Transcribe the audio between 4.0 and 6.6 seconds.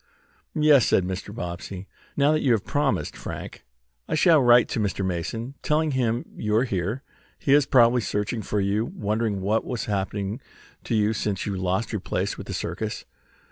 I shall write to Mr. Mason, telling him you